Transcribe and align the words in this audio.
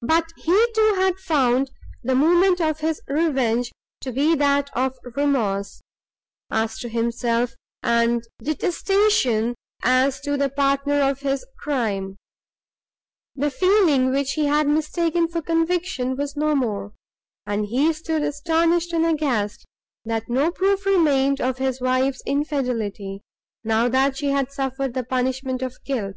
But 0.00 0.30
he, 0.36 0.64
too, 0.76 0.92
had 0.94 1.18
found 1.18 1.72
the 2.04 2.14
moment 2.14 2.60
of 2.60 2.78
his 2.78 3.02
revenge 3.08 3.72
to 4.00 4.12
be 4.12 4.36
that 4.36 4.70
of 4.76 4.96
remorse, 5.16 5.80
as 6.52 6.78
to 6.78 6.88
himself, 6.88 7.56
and 7.82 8.22
detestation, 8.40 9.56
as 9.82 10.20
to 10.20 10.36
the 10.36 10.50
partner 10.50 11.00
of 11.00 11.22
his 11.22 11.44
crime; 11.58 12.14
the 13.34 13.50
feeling, 13.50 14.12
which 14.12 14.34
he 14.34 14.44
had 14.46 14.68
mistaken 14.68 15.26
for 15.26 15.42
conviction, 15.42 16.14
was 16.16 16.36
no 16.36 16.54
more; 16.54 16.92
and 17.44 17.66
he 17.66 17.92
stood 17.92 18.22
astonished, 18.22 18.92
and 18.92 19.04
aghast, 19.04 19.66
that 20.04 20.28
no 20.28 20.52
proof 20.52 20.86
remained 20.86 21.40
of 21.40 21.58
his 21.58 21.80
wife's 21.80 22.22
infidelity, 22.24 23.20
now 23.64 23.88
that 23.88 24.16
she 24.16 24.28
had 24.28 24.52
suffered 24.52 24.94
the 24.94 25.02
punishment 25.02 25.60
of 25.60 25.74
guilt. 25.84 26.14